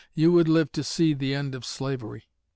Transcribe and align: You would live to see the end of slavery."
You 0.15 0.31
would 0.31 0.47
live 0.49 0.71
to 0.71 0.83
see 0.83 1.13
the 1.13 1.35
end 1.35 1.53
of 1.53 1.63
slavery." 1.63 2.23